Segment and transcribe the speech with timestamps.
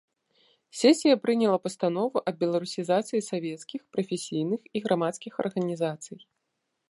[0.79, 6.19] Сесія прыняла пастанову аб беларусізацыі савецкіх, прафесійных і грамадскіх арганізацый.